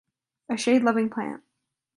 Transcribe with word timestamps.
A 0.49 0.57
shade 0.57 0.81
loving 0.81 1.11
plant. 1.11 1.43